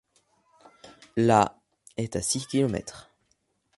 [1.15, 1.55] La
[1.95, 3.11] est à six km.